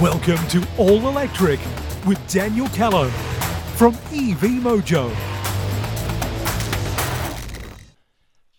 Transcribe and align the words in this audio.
Welcome 0.00 0.46
to 0.48 0.62
All 0.76 1.08
Electric 1.08 1.58
with 2.06 2.20
Daniel 2.28 2.68
Callow 2.68 3.08
from 3.76 3.94
EV 4.12 4.60
Mojo. 4.60 5.10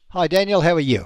Hi, 0.10 0.26
Daniel. 0.26 0.62
How 0.62 0.74
are 0.74 0.80
you? 0.80 1.06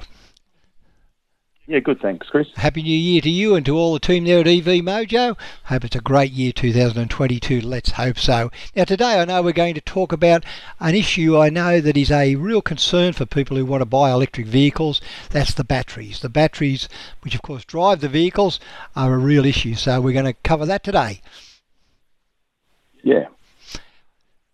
Yeah, 1.72 1.80
good. 1.80 2.02
Thanks, 2.02 2.28
Chris. 2.28 2.50
Happy 2.58 2.84
New 2.84 2.98
Year 2.98 3.22
to 3.22 3.30
you 3.30 3.56
and 3.56 3.66
to 3.66 3.78
all 3.78 3.94
the 3.94 4.00
team 4.02 4.26
there 4.26 4.42
at 4.42 4.48
EV 4.48 4.84
Mojo. 4.84 5.38
Hope 5.64 5.86
it's 5.86 5.96
a 5.96 6.02
great 6.02 6.34
year 6.34 6.52
2022. 6.52 7.62
Let's 7.62 7.92
hope 7.92 8.20
so. 8.20 8.52
Now, 8.76 8.84
today 8.84 9.22
I 9.22 9.24
know 9.24 9.42
we're 9.42 9.54
going 9.54 9.76
to 9.76 9.80
talk 9.80 10.12
about 10.12 10.44
an 10.82 10.96
issue 10.96 11.38
I 11.38 11.50
know 11.50 11.80
that 11.80 11.96
is 11.96 12.12
a 12.12 12.36
real 12.36 12.62
concern 12.62 13.14
for 13.14 13.26
people 13.26 13.56
who 13.56 13.66
want 13.66 13.80
to 13.80 13.86
buy 13.86 14.12
electric 14.12 14.48
vehicles. 14.48 15.00
That's 15.30 15.54
the 15.54 15.64
batteries. 15.64 16.20
The 16.20 16.28
batteries, 16.28 16.90
which 17.22 17.36
of 17.36 17.42
course 17.42 17.64
drive 17.64 18.02
the 18.02 18.10
vehicles, 18.10 18.60
are 18.94 19.14
a 19.14 19.18
real 19.18 19.46
issue. 19.46 19.76
So 19.76 20.02
we're 20.02 20.12
going 20.12 20.26
to 20.26 20.34
cover 20.34 20.66
that 20.66 20.84
today. 20.84 21.22
Yeah. 23.02 23.28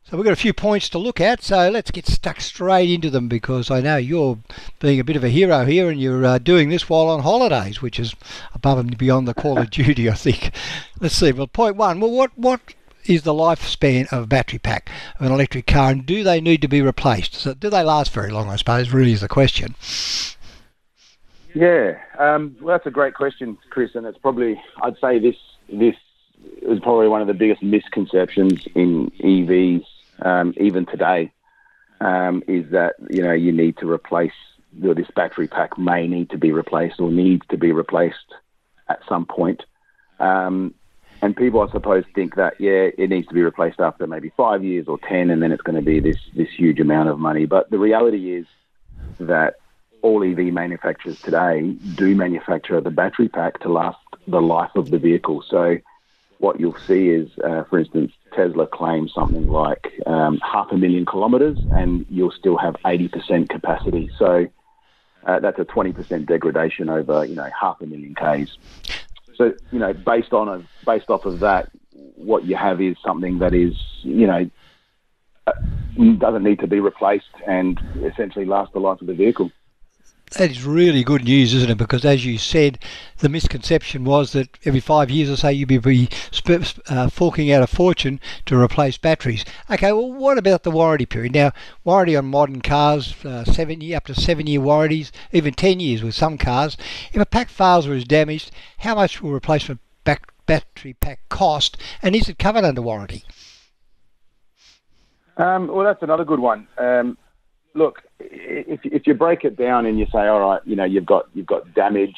So 0.09 0.16
we've 0.16 0.23
got 0.23 0.31
a 0.31 0.38
few 0.38 0.53
points 0.53 0.88
to 0.89 0.99
look 0.99 1.20
at, 1.20 1.43
so 1.43 1.70
let's 1.70 1.91
get 1.91 2.07
stuck 2.07 2.39
straight 2.39 2.89
into 2.89 3.09
them 3.09 3.27
because 3.27 3.70
I 3.70 3.81
know 3.81 3.97
you're 3.97 4.38
being 4.80 5.02
a 5.02 5.03
bit 5.03 5.17
of 5.17 5.23
a 5.25 5.27
hero 5.27 5.66
here 5.66 5.89
and 5.89 5.99
you're 5.99 6.23
uh, 6.23 6.38
doing 6.38 6.70
this 6.70 6.88
while 6.88 7.09
on 7.09 7.23
holidays, 7.23 7.81
which 7.81 7.99
is 7.99 8.16
above 8.53 8.77
and 8.77 8.97
beyond 8.97 9.27
the 9.27 9.33
call 9.33 9.57
of 9.57 9.70
duty, 9.70 10.09
I 10.09 10.13
think. 10.13 10.52
Let's 11.02 11.16
see. 11.16 11.33
Well, 11.33 11.47
point 11.47 11.75
one. 11.75 11.99
Well, 11.99 12.11
what 12.11 12.31
what 12.38 12.61
is 13.03 13.23
the 13.23 13.33
lifespan 13.33 14.07
of 14.13 14.23
a 14.23 14.27
battery 14.27 14.59
pack 14.59 14.89
of 15.20 15.25
an 15.25 15.33
electric 15.33 15.67
car, 15.67 15.91
and 15.91 16.05
do 16.05 16.23
they 16.23 16.39
need 16.39 16.61
to 16.61 16.69
be 16.69 16.81
replaced? 16.81 17.33
So, 17.35 17.53
do 17.53 17.69
they 17.69 17.83
last 17.83 18.13
very 18.13 18.31
long? 18.31 18.47
I 18.47 18.55
suppose 18.55 18.91
really 18.91 19.11
is 19.11 19.19
the 19.19 19.27
question. 19.27 19.75
Yeah. 21.53 21.99
Um, 22.17 22.55
well, 22.61 22.77
that's 22.77 22.88
a 22.88 22.91
great 22.91 23.13
question, 23.13 23.58
Chris, 23.71 23.94
and 23.94 24.05
it's 24.05 24.19
probably 24.19 24.58
I'd 24.81 24.95
say 25.02 25.19
this 25.19 25.35
this 25.67 25.95
is 26.61 26.80
probably 26.80 27.09
one 27.09 27.19
of 27.19 27.27
the 27.27 27.33
biggest 27.33 27.61
misconceptions 27.61 28.66
in 28.73 29.11
EVs 29.22 29.83
um, 30.21 30.53
even 30.57 30.85
today, 30.85 31.31
um, 31.99 32.43
is 32.47 32.69
that 32.71 32.95
you 33.09 33.21
know 33.21 33.33
you 33.33 33.51
need 33.51 33.77
to 33.77 33.89
replace 33.89 34.31
this 34.73 35.07
battery 35.15 35.47
pack 35.47 35.77
may 35.77 36.07
need 36.07 36.29
to 36.29 36.37
be 36.37 36.51
replaced 36.51 36.99
or 36.99 37.11
needs 37.11 37.45
to 37.49 37.57
be 37.57 37.71
replaced 37.71 38.33
at 38.89 38.99
some 39.07 39.25
point. 39.25 39.63
Um, 40.19 40.73
and 41.21 41.35
people, 41.35 41.61
I 41.61 41.71
suppose, 41.71 42.03
think 42.13 42.35
that 42.35 42.59
yeah, 42.59 42.89
it 42.97 43.09
needs 43.09 43.27
to 43.27 43.33
be 43.33 43.41
replaced 43.41 43.79
after 43.79 44.05
maybe 44.05 44.31
five 44.38 44.63
years 44.63 44.88
or 44.88 44.99
ten, 44.99 45.31
and 45.31 45.41
then 45.41 45.51
it's 45.51 45.63
going 45.63 45.75
to 45.75 45.81
be 45.81 45.99
this 45.99 46.17
this 46.35 46.49
huge 46.55 46.79
amount 46.79 47.09
of 47.09 47.17
money. 47.17 47.45
But 47.45 47.69
the 47.71 47.79
reality 47.79 48.33
is 48.35 48.45
that 49.19 49.55
all 50.03 50.23
EV 50.23 50.53
manufacturers 50.53 51.19
today 51.21 51.71
do 51.95 52.15
manufacture 52.15 52.79
the 52.81 52.91
battery 52.91 53.29
pack 53.29 53.59
to 53.61 53.69
last 53.69 53.97
the 54.27 54.41
life 54.41 54.71
of 54.75 54.91
the 54.91 54.99
vehicle. 54.99 55.43
So 55.49 55.77
what 56.39 56.59
you'll 56.59 56.77
see 56.88 57.09
is, 57.09 57.30
uh, 57.43 57.63
for 57.63 57.80
instance, 57.80 58.11
Tesla 58.33 58.67
claims 58.67 59.11
something 59.13 59.47
like 59.47 59.91
um, 60.05 60.39
half 60.39 60.71
a 60.71 60.77
million 60.77 61.05
kilometres, 61.05 61.57
and 61.71 62.05
you'll 62.09 62.31
still 62.31 62.57
have 62.57 62.75
80% 62.85 63.49
capacity. 63.49 64.11
So 64.17 64.47
uh, 65.25 65.39
that's 65.39 65.59
a 65.59 65.66
20% 65.66 66.27
degradation 66.27 66.89
over, 66.89 67.25
you 67.25 67.35
know, 67.35 67.49
half 67.59 67.81
a 67.81 67.85
million 67.85 68.16
k's. 68.16 68.57
So 69.35 69.53
you 69.71 69.79
know, 69.79 69.94
based 69.94 70.33
on 70.33 70.47
a, 70.47 70.63
based 70.85 71.09
off 71.09 71.25
of 71.25 71.39
that, 71.39 71.69
what 72.16 72.45
you 72.45 72.55
have 72.55 72.81
is 72.81 72.97
something 73.05 73.39
that 73.39 73.53
is, 73.53 73.73
you 74.01 74.27
know, 74.27 74.49
uh, 75.45 75.51
doesn't 76.17 76.44
need 76.44 76.59
to 76.59 76.67
be 76.67 76.79
replaced 76.79 77.25
and 77.47 77.79
essentially 78.03 78.45
lasts 78.45 78.73
the 78.73 78.79
life 78.79 79.01
of 79.01 79.07
the 79.07 79.13
vehicle 79.13 79.51
that 80.31 80.52
is 80.52 80.64
really 80.64 81.03
good 81.03 81.23
news, 81.23 81.53
isn't 81.53 81.70
it? 81.70 81.78
Because 81.78 82.03
as 82.03 82.25
you 82.25 82.38
said, 82.38 82.80
the 83.20 83.30
misconception 83.30 84.03
was 84.03 84.34
that 84.34 84.58
every 84.66 84.80
five 84.80 85.09
years 85.09 85.30
or 85.30 85.38
so 85.38 85.47
you'd 85.47 85.67
be 85.67 86.09
uh, 86.88 87.09
forking 87.09 87.52
out 87.52 87.64
a 87.64 87.67
fortune 87.67 88.19
to 88.45 88.59
replace 88.59 88.97
batteries. 88.97 89.45
Okay, 89.69 89.92
well, 89.92 90.11
what 90.11 90.38
about 90.38 90.64
the 90.64 90.72
warranty 90.72 91.06
period? 91.06 91.34
Now, 91.34 91.52
warranty 91.84 92.16
on 92.16 92.25
modern 92.25 92.62
cars, 92.62 93.16
uh, 93.25 93.46
seven 93.46 93.81
year 93.81 93.97
up 93.97 94.06
to 94.07 94.16
seven 94.16 94.47
year 94.47 94.62
warranties, 94.62 95.12
even 95.31 95.53
ten 95.53 95.79
years 95.79 96.03
with 96.03 96.16
some 96.16 96.38
cars. 96.38 96.78
If 97.13 97.22
a 97.22 97.25
pack 97.25 97.50
fails 97.50 97.88
or 97.88 97.94
is 97.94 98.03
damaged, 98.03 98.51
how 98.80 98.96
much 98.96 99.22
will 99.22 99.31
replacement 99.31 99.80
back 100.03 100.31
battery 100.46 100.94
pack 100.94 101.19
cost, 101.30 101.78
and 102.01 102.16
is 102.16 102.30
it 102.30 102.38
covered 102.40 102.63
under 102.63 102.81
warranty? 102.81 103.24
Um, 105.38 105.68
well, 105.68 105.85
that's 105.85 106.01
another 106.01 106.25
good 106.25 106.40
one. 106.40 106.68
Um, 106.78 107.18
look, 107.77 108.01
if 108.19 108.79
if 108.83 109.07
you 109.07 109.13
break 109.13 109.43
it 109.43 109.55
down 109.55 109.85
and 109.85 109.99
you 109.99 110.05
say, 110.11 110.27
all 110.27 110.39
right, 110.39 110.61
you 110.65 110.75
know, 110.75 110.83
you've 110.83 111.05
got 111.05 111.27
you've 111.33 111.45
got 111.45 111.73
damage 111.73 112.15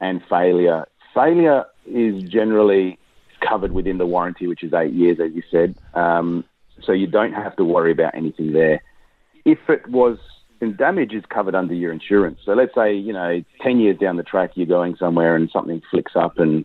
and 0.00 0.22
failure. 0.28 0.86
Failure 1.14 1.64
is 1.86 2.22
generally 2.22 2.98
covered 3.46 3.72
within 3.72 3.98
the 3.98 4.06
warranty, 4.06 4.46
which 4.46 4.62
is 4.62 4.72
eight 4.72 4.92
years, 4.92 5.18
as 5.20 5.32
you 5.32 5.42
said. 5.50 5.74
Um, 5.94 6.44
so 6.82 6.92
you 6.92 7.06
don't 7.06 7.32
have 7.32 7.56
to 7.56 7.64
worry 7.64 7.92
about 7.92 8.14
anything 8.14 8.52
there. 8.52 8.82
If 9.44 9.58
it 9.68 9.88
was 9.88 10.18
and 10.60 10.76
damage 10.76 11.12
is 11.12 11.24
covered 11.28 11.54
under 11.54 11.74
your 11.74 11.92
insurance. 11.92 12.40
So 12.44 12.52
let's 12.52 12.74
say, 12.74 12.94
you 12.94 13.12
know, 13.12 13.42
10 13.62 13.80
years 13.80 13.98
down 13.98 14.16
the 14.16 14.22
track, 14.22 14.50
you're 14.54 14.66
going 14.66 14.96
somewhere 14.96 15.34
and 15.34 15.48
something 15.50 15.80
flicks 15.90 16.12
up 16.14 16.38
and 16.38 16.64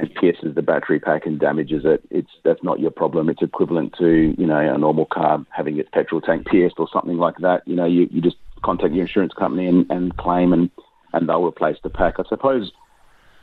and 0.00 0.14
pierces 0.14 0.54
the 0.54 0.62
battery 0.62 0.98
pack 0.98 1.26
and 1.26 1.38
damages 1.38 1.82
it, 1.84 2.02
it's 2.10 2.30
that's 2.42 2.62
not 2.62 2.80
your 2.80 2.90
problem. 2.90 3.28
It's 3.28 3.42
equivalent 3.42 3.94
to 3.98 4.34
you 4.36 4.46
know 4.46 4.58
a 4.58 4.78
normal 4.78 5.04
car 5.04 5.44
having 5.50 5.78
its 5.78 5.90
petrol 5.92 6.22
tank 6.22 6.46
pierced 6.46 6.76
or 6.78 6.88
something 6.90 7.18
like 7.18 7.36
that. 7.38 7.62
You 7.66 7.76
know, 7.76 7.84
you, 7.84 8.08
you 8.10 8.22
just 8.22 8.38
contact 8.64 8.94
your 8.94 9.02
insurance 9.02 9.34
company 9.34 9.66
and, 9.66 9.86
and 9.90 10.16
claim 10.16 10.54
and 10.54 10.70
and 11.12 11.28
they'll 11.28 11.44
replace 11.44 11.76
the 11.82 11.90
pack. 11.90 12.14
I 12.18 12.22
suppose 12.28 12.72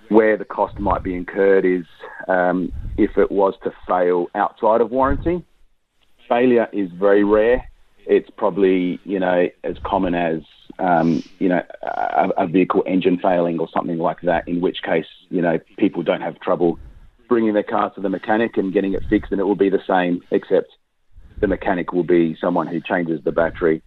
where 0.09 0.35
the 0.35 0.45
cost 0.45 0.79
might 0.79 1.03
be 1.03 1.13
incurred 1.13 1.63
is 1.63 1.85
um, 2.27 2.73
if 2.97 3.17
it 3.17 3.31
was 3.31 3.53
to 3.63 3.71
fail 3.87 4.27
outside 4.33 4.81
of 4.81 4.89
warranty. 4.89 5.43
Failure 6.27 6.67
is 6.73 6.89
very 6.91 7.23
rare. 7.23 7.69
It's 8.07 8.29
probably 8.35 8.99
you 9.03 9.19
know 9.19 9.47
as 9.63 9.75
common 9.85 10.15
as 10.15 10.41
um, 10.79 11.23
you 11.39 11.49
know, 11.49 11.61
a, 11.81 12.29
a, 12.37 12.47
vehicle 12.47 12.83
engine 12.85 13.17
failing 13.17 13.59
or 13.59 13.67
something 13.73 13.97
like 13.97 14.21
that, 14.21 14.47
in 14.47 14.61
which 14.61 14.83
case, 14.83 15.07
you 15.29 15.41
know, 15.41 15.59
people 15.77 16.03
don't 16.03 16.21
have 16.21 16.39
trouble 16.39 16.77
bringing 17.27 17.53
their 17.53 17.63
car 17.63 17.89
to 17.91 18.01
the 18.01 18.09
mechanic 18.09 18.57
and 18.57 18.73
getting 18.73 18.93
it 18.93 19.03
fixed, 19.09 19.31
and 19.31 19.41
it 19.41 19.43
will 19.43 19.55
be 19.55 19.69
the 19.69 19.81
same, 19.87 20.21
except 20.31 20.69
the 21.39 21.47
mechanic 21.47 21.93
will 21.93 22.03
be 22.03 22.37
someone 22.39 22.67
who 22.67 22.79
changes 22.79 23.23
the 23.23 23.31
battery. 23.31 23.81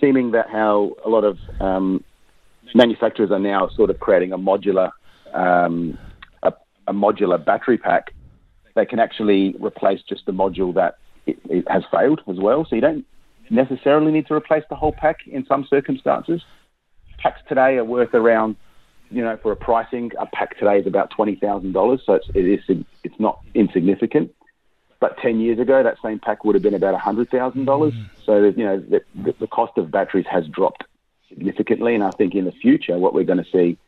Seeming 0.00 0.32
that 0.32 0.50
how 0.50 0.94
a 1.04 1.08
lot 1.08 1.24
of 1.24 1.38
um, 1.60 2.04
manufacturers 2.74 3.30
are 3.30 3.38
now 3.38 3.68
sort 3.68 3.90
of 3.90 3.98
creating 4.00 4.32
a 4.32 4.38
modular, 4.38 4.90
um, 5.32 5.98
a, 6.42 6.52
a, 6.86 6.92
modular 6.92 7.42
battery 7.42 7.78
pack 7.78 8.12
that 8.74 8.88
can 8.88 8.98
actually 8.98 9.54
replace 9.60 10.00
just 10.08 10.26
the 10.26 10.32
module 10.32 10.74
that 10.74 10.98
it, 11.26 11.38
it 11.48 11.68
has 11.70 11.84
failed 11.90 12.20
as 12.28 12.38
well. 12.38 12.66
So 12.68 12.74
you 12.74 12.82
don't 12.82 13.06
necessarily 13.50 14.12
need 14.12 14.26
to 14.28 14.34
replace 14.34 14.64
the 14.68 14.76
whole 14.76 14.92
pack 14.92 15.26
in 15.26 15.44
some 15.46 15.66
circumstances. 15.68 16.42
Packs 17.18 17.40
today 17.48 17.76
are 17.76 17.84
worth 17.84 18.14
around, 18.14 18.56
you 19.10 19.22
know, 19.22 19.36
for 19.36 19.52
a 19.52 19.56
pricing, 19.56 20.12
a 20.18 20.26
pack 20.26 20.58
today 20.58 20.78
is 20.78 20.86
about 20.86 21.10
twenty 21.10 21.36
thousand 21.36 21.72
dollars, 21.72 22.02
so 22.04 22.14
it's 22.14 22.28
it 22.34 22.44
is 22.44 22.84
it's 23.02 23.20
not 23.20 23.40
insignificant. 23.54 24.34
But 25.00 25.18
ten 25.18 25.40
years 25.40 25.58
ago, 25.58 25.82
that 25.82 25.96
same 26.02 26.18
pack 26.18 26.44
would 26.44 26.54
have 26.54 26.62
been 26.62 26.74
about 26.74 26.98
hundred 26.98 27.30
thousand 27.30 27.64
dollars. 27.66 27.94
Mm. 27.94 28.08
So 28.24 28.44
you 28.44 28.64
know, 28.64 28.78
the, 28.80 29.34
the 29.38 29.46
cost 29.46 29.76
of 29.78 29.90
batteries 29.90 30.26
has 30.30 30.46
dropped 30.48 30.84
significantly, 31.28 31.94
and 31.94 32.02
I 32.02 32.10
think 32.10 32.34
in 32.34 32.44
the 32.44 32.52
future, 32.52 32.98
what 32.98 33.14
we're 33.14 33.24
going 33.24 33.42
to 33.42 33.50
see 33.50 33.78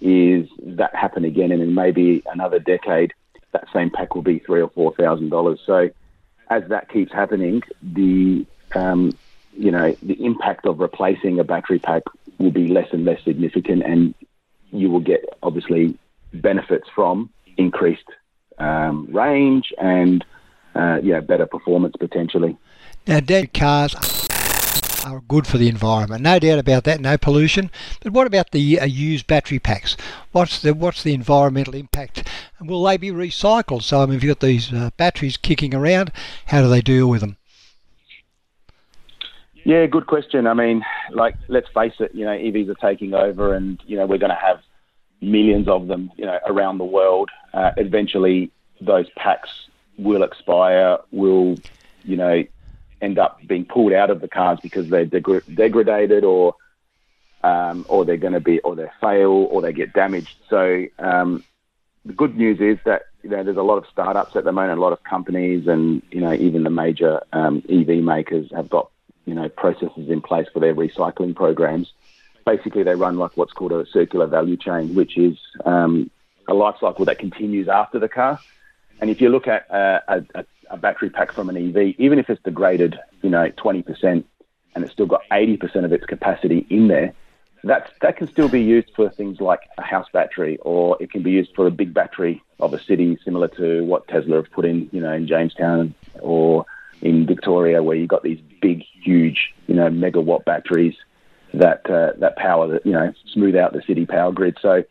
is 0.00 0.48
that 0.62 0.94
happen 0.94 1.24
again, 1.24 1.52
and 1.52 1.62
in 1.62 1.74
maybe 1.74 2.22
another 2.26 2.58
decade, 2.58 3.12
that 3.52 3.64
same 3.72 3.90
pack 3.90 4.14
will 4.14 4.22
be 4.22 4.38
three 4.40 4.60
or 4.60 4.70
four 4.70 4.94
thousand 4.94 5.28
dollars. 5.28 5.60
So 5.64 5.90
as 6.50 6.64
that 6.68 6.90
keeps 6.90 7.12
happening, 7.12 7.62
the 7.82 8.44
um, 8.74 9.16
you 9.56 9.70
know, 9.70 9.94
the 10.02 10.24
impact 10.24 10.66
of 10.66 10.80
replacing 10.80 11.38
a 11.38 11.44
battery 11.44 11.78
pack 11.78 12.02
will 12.38 12.50
be 12.50 12.68
less 12.68 12.88
and 12.92 13.04
less 13.04 13.22
significant, 13.24 13.82
and 13.82 14.14
you 14.70 14.90
will 14.90 15.00
get 15.00 15.24
obviously 15.42 15.96
benefits 16.32 16.88
from 16.94 17.30
increased 17.56 18.08
um, 18.58 19.06
range 19.10 19.72
and 19.78 20.24
uh, 20.74 20.98
yeah, 21.02 21.20
better 21.20 21.46
performance 21.46 21.94
potentially. 21.98 22.56
Now, 23.06 23.20
dead 23.20 23.52
cars 23.52 23.94
are 25.04 25.20
good 25.20 25.46
for 25.46 25.58
the 25.58 25.68
environment, 25.68 26.22
no 26.22 26.38
doubt 26.38 26.58
about 26.58 26.84
that. 26.84 27.00
No 27.00 27.18
pollution. 27.18 27.70
But 28.02 28.12
what 28.12 28.26
about 28.26 28.52
the 28.52 28.80
uh, 28.80 28.84
used 28.84 29.26
battery 29.26 29.58
packs? 29.58 29.96
What's 30.30 30.62
the 30.62 30.72
what's 30.72 31.02
the 31.02 31.14
environmental 31.14 31.74
impact? 31.74 32.28
And 32.58 32.68
Will 32.68 32.84
they 32.84 32.96
be 32.96 33.10
recycled? 33.10 33.82
So, 33.82 34.02
I 34.02 34.06
mean, 34.06 34.16
if 34.16 34.22
you've 34.22 34.38
got 34.38 34.46
these 34.46 34.72
uh, 34.72 34.90
batteries 34.96 35.36
kicking 35.36 35.74
around, 35.74 36.12
how 36.46 36.62
do 36.62 36.68
they 36.68 36.80
deal 36.80 37.08
with 37.08 37.20
them? 37.20 37.36
Yeah, 39.64 39.86
good 39.86 40.06
question. 40.06 40.46
I 40.46 40.54
mean, 40.54 40.84
like, 41.10 41.36
let's 41.48 41.68
face 41.72 41.92
it, 42.00 42.14
you 42.14 42.24
know, 42.24 42.32
EVs 42.32 42.68
are 42.68 42.90
taking 42.90 43.14
over 43.14 43.54
and, 43.54 43.80
you 43.86 43.96
know, 43.96 44.06
we're 44.06 44.18
going 44.18 44.30
to 44.30 44.36
have 44.36 44.60
millions 45.20 45.68
of 45.68 45.86
them, 45.86 46.10
you 46.16 46.26
know, 46.26 46.38
around 46.46 46.78
the 46.78 46.84
world. 46.84 47.30
Uh, 47.54 47.70
eventually, 47.76 48.50
those 48.80 49.06
packs 49.16 49.50
will 49.98 50.24
expire, 50.24 50.98
will, 51.12 51.56
you 52.02 52.16
know, 52.16 52.42
end 53.00 53.18
up 53.18 53.38
being 53.46 53.64
pulled 53.64 53.92
out 53.92 54.10
of 54.10 54.20
the 54.20 54.28
cars 54.28 54.58
because 54.62 54.88
they're 54.90 55.04
deg- 55.04 55.54
degraded 55.54 56.24
or, 56.24 56.54
um, 57.44 57.86
or 57.88 58.04
they're 58.04 58.16
going 58.16 58.32
to 58.32 58.40
be, 58.40 58.58
or 58.60 58.74
they 58.74 58.88
fail 59.00 59.30
or 59.30 59.62
they 59.62 59.72
get 59.72 59.92
damaged. 59.92 60.34
So, 60.50 60.86
um, 60.98 61.44
the 62.04 62.12
good 62.12 62.36
news 62.36 62.58
is 62.60 62.82
that 62.84 63.02
you 63.22 63.30
know, 63.30 63.44
there's 63.44 63.56
a 63.56 63.62
lot 63.62 63.78
of 63.78 63.84
startups 63.90 64.34
at 64.34 64.42
the 64.42 64.50
moment, 64.50 64.78
a 64.78 64.82
lot 64.82 64.92
of 64.92 65.04
companies, 65.04 65.68
and 65.68 66.02
you 66.10 66.20
know, 66.20 66.32
even 66.32 66.64
the 66.64 66.70
major 66.70 67.20
um, 67.32 67.62
EV 67.68 68.02
makers 68.02 68.50
have 68.52 68.68
got 68.68 68.90
you 69.24 69.34
know 69.34 69.48
processes 69.48 70.08
in 70.08 70.20
place 70.20 70.46
for 70.52 70.60
their 70.60 70.74
recycling 70.74 71.34
programs. 71.34 71.92
Basically, 72.44 72.82
they 72.82 72.94
run 72.94 73.18
like 73.18 73.36
what's 73.36 73.52
called 73.52 73.72
a 73.72 73.86
circular 73.86 74.26
value 74.26 74.56
chain, 74.56 74.94
which 74.94 75.16
is 75.16 75.38
um, 75.64 76.10
a 76.48 76.54
life 76.54 76.76
cycle 76.80 77.04
that 77.04 77.18
continues 77.18 77.68
after 77.68 77.98
the 77.98 78.08
car. 78.08 78.38
And 79.00 79.10
if 79.10 79.20
you 79.20 79.28
look 79.28 79.48
at 79.48 79.70
uh, 79.70 80.00
a, 80.08 80.44
a, 80.70 80.76
battery 80.76 81.10
pack 81.10 81.32
from 81.32 81.48
an 81.48 81.56
EV, 81.56 81.94
even 81.98 82.18
if 82.18 82.30
it's 82.30 82.42
degraded, 82.42 82.98
you 83.22 83.30
know, 83.30 83.50
20%, 83.50 84.24
and 84.74 84.84
it's 84.84 84.92
still 84.92 85.06
got 85.06 85.22
80% 85.30 85.84
of 85.84 85.92
its 85.92 86.06
capacity 86.06 86.66
in 86.70 86.88
there, 86.88 87.12
that's, 87.64 87.90
that 88.00 88.16
can 88.16 88.28
still 88.28 88.48
be 88.48 88.62
used 88.62 88.90
for 88.94 89.08
things 89.10 89.40
like 89.40 89.60
a 89.78 89.82
house 89.82 90.06
battery, 90.12 90.58
or 90.62 90.96
it 91.00 91.10
can 91.10 91.22
be 91.22 91.32
used 91.32 91.54
for 91.54 91.66
a 91.66 91.70
big 91.70 91.92
battery 91.92 92.42
of 92.60 92.74
a 92.74 92.82
city, 92.82 93.18
similar 93.24 93.48
to 93.48 93.84
what 93.84 94.06
Tesla 94.08 94.36
have 94.36 94.50
put 94.50 94.64
in, 94.64 94.88
you 94.92 95.00
know, 95.00 95.12
in 95.12 95.26
Jamestown 95.26 95.94
or 96.20 96.64
in 97.02 97.26
Victoria, 97.26 97.82
where 97.82 97.96
you've 97.96 98.08
got 98.08 98.22
these 98.22 98.40
big, 98.60 98.82
huge, 99.02 99.52
you 99.66 99.74
know, 99.74 99.90
megawatt 99.90 100.44
batteries 100.44 100.94
that 101.54 101.88
uh, 101.90 102.18
that 102.18 102.36
power 102.36 102.66
that 102.68 102.86
you 102.86 102.92
know 102.92 103.12
smooth 103.32 103.56
out 103.56 103.72
the 103.72 103.82
city 103.86 104.06
power 104.06 104.32
grid. 104.32 104.56
So 104.62 104.82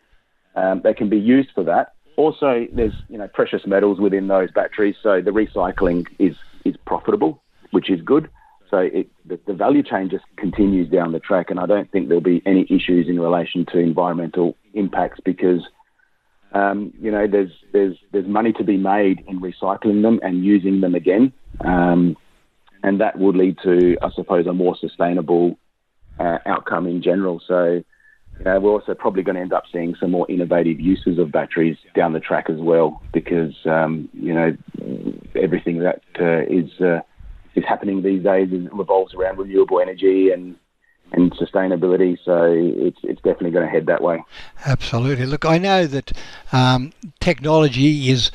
um, 0.56 0.82
they 0.84 0.94
can 0.94 1.10
be 1.10 1.18
used 1.18 1.50
for 1.56 1.64
that. 1.64 1.94
Also, 2.18 2.68
there's 2.74 2.94
you 3.10 3.18
know 3.18 3.28
precious 3.28 3.66
metals 3.66 4.00
within 4.00 4.28
those 4.28 4.52
batteries, 4.52 4.96
so 5.02 5.22
the 5.22 5.32
recycling 5.32 6.06
is 6.20 6.36
is 6.66 6.76
profitable, 6.86 7.42
which 7.72 7.90
is 7.90 8.02
good. 8.02 8.30
So 8.70 8.78
it, 8.78 9.10
the, 9.26 9.38
the, 9.48 9.54
value 9.54 9.84
chain 9.84 10.10
just 10.10 10.24
continues 10.38 10.90
down 10.90 11.12
the 11.12 11.20
track, 11.20 11.50
and 11.50 11.60
I 11.60 11.66
don't 11.66 11.92
think 11.92 12.08
there'll 12.08 12.22
be 12.22 12.42
any 12.46 12.66
issues 12.70 13.10
in 13.10 13.20
relation 13.20 13.66
to 13.74 13.80
environmental 13.80 14.56
impacts 14.74 15.20
because 15.26 15.62
um, 16.54 16.94
you 17.02 17.12
know 17.12 17.28
there's 17.28 17.52
there's 17.74 17.98
there's 18.12 18.28
money 18.28 18.54
to 18.54 18.64
be 18.64 18.78
made 18.78 19.24
in 19.28 19.42
recycling 19.42 20.04
them 20.04 20.20
and 20.24 20.46
using 20.46 20.80
them 20.80 20.96
again, 20.96 21.34
um, 21.60 22.18
and 22.84 23.02
that 23.02 23.20
would 23.20 23.36
lead 23.36 23.58
to, 23.64 23.98
I 24.02 24.10
suppose, 24.12 24.48
a 24.48 24.54
more 24.54 24.76
sustainable 24.76 25.58
uh, 26.20 26.40
outcome 26.46 26.88
in 26.88 27.02
general. 27.02 27.42
So. 27.48 27.84
Uh, 28.46 28.60
we're 28.60 28.72
also 28.72 28.96
probably 28.96 29.22
going 29.22 29.36
to 29.36 29.42
end 29.42 29.54
up 29.54 29.66
seeing 29.72 29.94
some 30.00 30.10
more 30.10 30.26
innovative 30.28 30.80
uses 30.80 31.20
of 31.20 31.32
batteries 31.32 31.78
down 31.94 32.14
the 32.14 32.20
track 32.20 32.50
as 32.50 32.58
well, 32.58 33.00
because 33.14 33.54
um, 33.66 34.10
you 34.14 34.34
know 34.34 34.58
everything 35.36 35.78
that 35.80 36.02
uh, 36.20 36.42
is 36.50 36.72
uh, 36.82 37.02
is 37.56 37.64
happening 37.66 38.02
these 38.02 38.24
days 38.24 38.50
revolves 38.72 39.14
around 39.14 39.38
renewable 39.38 39.80
energy 39.80 40.32
and 40.32 40.56
and 41.12 41.32
sustainability. 41.34 42.18
So 42.24 42.54
it's 42.54 43.00
it's 43.04 43.22
definitely 43.22 43.52
going 43.52 43.66
to 43.66 43.72
head 43.72 43.86
that 43.88 44.02
way. 44.02 44.24
Absolutely. 44.66 45.26
Look, 45.26 45.46
I 45.46 45.58
know 45.58 45.86
that 45.88 46.12
um, 46.52 46.94
technology 47.20 48.10
is 48.10 48.32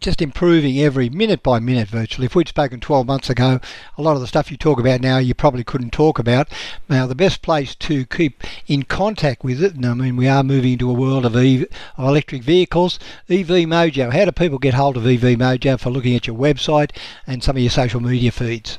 just 0.00 0.22
improving 0.22 0.78
every 0.78 1.08
minute 1.08 1.42
by 1.42 1.60
minute 1.60 1.88
virtually. 1.88 2.26
If 2.26 2.34
we'd 2.34 2.48
spoken 2.48 2.80
12 2.80 3.06
months 3.06 3.30
ago, 3.30 3.60
a 3.98 4.02
lot 4.02 4.14
of 4.14 4.20
the 4.20 4.26
stuff 4.26 4.50
you 4.50 4.56
talk 4.56 4.80
about 4.80 5.00
now 5.00 5.18
you 5.18 5.34
probably 5.34 5.64
couldn't 5.64 5.92
talk 5.92 6.18
about. 6.18 6.48
Now, 6.88 7.06
the 7.06 7.14
best 7.14 7.42
place 7.42 7.74
to 7.76 8.06
keep 8.06 8.42
in 8.66 8.84
contact 8.84 9.44
with 9.44 9.62
it, 9.62 9.74
and 9.74 9.84
I 9.84 9.94
mean, 9.94 10.16
we 10.16 10.28
are 10.28 10.42
moving 10.42 10.72
into 10.72 10.90
a 10.90 10.94
world 10.94 11.26
of, 11.26 11.36
EV, 11.36 11.66
of 11.96 12.08
electric 12.08 12.42
vehicles, 12.42 12.98
EV 13.28 13.66
Mojo. 13.68 14.12
How 14.12 14.24
do 14.24 14.32
people 14.32 14.58
get 14.58 14.74
hold 14.74 14.96
of 14.96 15.06
EV 15.06 15.38
Mojo 15.38 15.78
for 15.78 15.90
looking 15.90 16.16
at 16.16 16.26
your 16.26 16.36
website 16.36 16.96
and 17.26 17.44
some 17.44 17.56
of 17.56 17.62
your 17.62 17.70
social 17.70 18.00
media 18.00 18.32
feeds? 18.32 18.78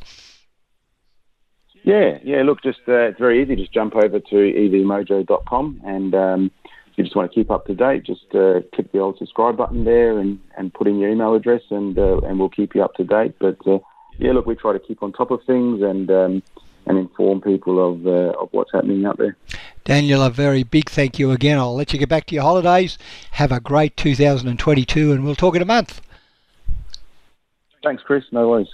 Yeah, 1.84 2.20
yeah. 2.24 2.44
Look, 2.44 2.62
just 2.62 2.80
uh, 2.88 3.10
it's 3.10 3.20
very 3.20 3.42
easy. 3.42 3.56
Just 3.56 3.74
jump 3.74 3.96
over 3.96 4.20
to 4.20 4.36
evmojo.com 4.36 5.82
and 5.84 6.14
um, 6.14 6.52
you 7.02 7.06
just 7.06 7.16
want 7.16 7.32
to 7.32 7.36
keep 7.36 7.50
up 7.50 7.66
to 7.66 7.74
date, 7.74 8.04
just 8.04 8.26
uh, 8.36 8.62
click 8.74 8.92
the 8.92 9.00
old 9.00 9.18
subscribe 9.18 9.58
button 9.58 9.84
there 9.86 10.20
and, 10.20 10.40
and 10.56 10.72
put 10.74 10.88
in 10.88 11.00
your 11.00 11.10
email 11.10 11.34
address, 11.34 11.64
and 11.72 11.98
uh, 11.98 12.20
and 12.20 12.40
we'll 12.40 12.50
keep 12.50 12.76
you 12.76 12.84
up 12.84 12.94
to 12.96 13.04
date. 13.04 13.36
But 13.40 13.58
uh, 13.66 13.80
yeah, 14.20 14.34
look, 14.34 14.46
we 14.46 14.56
try 14.56 14.74
to 14.74 14.80
keep 14.80 15.02
on 15.02 15.12
top 15.12 15.32
of 15.32 15.44
things 15.46 15.82
and 15.82 16.12
um, 16.12 16.44
and 16.86 16.98
inform 17.00 17.42
people 17.42 17.84
of 17.84 18.06
uh, 18.06 18.40
of 18.40 18.50
what's 18.52 18.72
happening 18.72 19.06
out 19.06 19.18
there. 19.18 19.36
Daniel, 19.84 20.22
a 20.22 20.30
very 20.30 20.62
big 20.62 20.90
thank 20.90 21.18
you 21.18 21.32
again. 21.32 21.58
I'll 21.58 21.76
let 21.76 21.92
you 21.92 21.98
get 21.98 22.10
back 22.10 22.28
to 22.28 22.36
your 22.36 22.44
holidays. 22.44 23.00
Have 23.32 23.52
a 23.52 23.60
great 23.60 23.98
2022, 23.98 25.12
and 25.12 25.26
we'll 25.26 25.36
talk 25.36 25.56
in 25.56 25.62
a 25.62 25.66
month. 25.66 26.02
Thanks, 27.84 28.04
Chris. 28.04 28.24
No 28.32 28.48
worries. 28.48 28.70